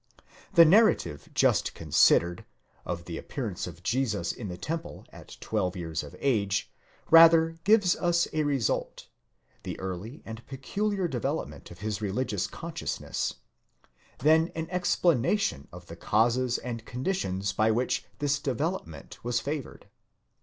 'The 0.55 0.65
narra 0.65 0.95
tive 0.95 1.29
just 1.35 1.75
considered, 1.75 2.43
of 2.87 3.05
the 3.05 3.19
appearance 3.19 3.67
of 3.67 3.83
Jesus 3.83 4.31
in 4.31 4.47
the 4.47 4.57
temple 4.57 5.05
at 5.11 5.37
twelve 5.39 5.75
years 5.75 6.01
of 6.01 6.15
age, 6.19 6.73
rather 7.11 7.59
gives 7.65 7.95
us 7.97 8.27
a 8.33 8.41
result—the 8.41 9.79
early 9.79 10.23
and 10.25 10.43
peculiar 10.47 11.07
development 11.07 11.69
of 11.69 11.81
his 11.81 12.01
religious 12.01 12.47
consciousness,—than 12.47 14.47
an 14.55 14.67
explanation 14.71 15.67
of 15.71 15.85
the 15.85 15.95
causes 15.95 16.57
and 16.57 16.83
conditions 16.83 17.53
by 17.53 17.69
which 17.69 18.03
this 18.17 18.39
development 18.39 19.23
was 19.23 19.39
favoured. 19.39 19.87